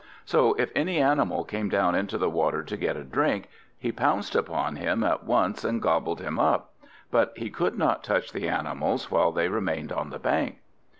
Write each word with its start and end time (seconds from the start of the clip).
So 0.25 0.55
if 0.55 0.71
any 0.75 0.97
animal 0.99 1.43
came 1.43 1.69
down 1.69 1.93
into 1.93 2.17
the 2.17 2.27
water 2.27 2.63
to 2.63 2.75
get 2.75 2.97
a 2.97 3.03
drink, 3.03 3.49
he 3.77 3.91
pounced 3.91 4.33
upon 4.35 4.77
him 4.77 5.03
at 5.03 5.25
once 5.25 5.63
and 5.63 5.79
gobbled 5.79 6.21
him 6.21 6.39
up; 6.39 6.73
but 7.11 7.33
he 7.35 7.51
could 7.51 7.77
not 7.77 8.03
touch 8.03 8.31
the 8.31 8.47
animals 8.49 9.11
while 9.11 9.31
they 9.31 9.47
remained 9.47 9.91
on 9.91 10.09
the 10.09 10.17
bank. 10.17 10.57